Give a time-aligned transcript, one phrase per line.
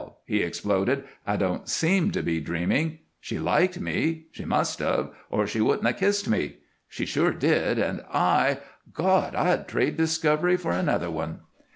[0.25, 1.03] _"he exploded.
[1.27, 2.97] "I don't seem to be dreaming.
[3.19, 6.55] She liked me she must of or she wouldn't of kissed me.
[6.87, 8.57] She sure did, and I
[8.91, 9.35] God!
[9.35, 11.41] I'd trade Discovery for another one."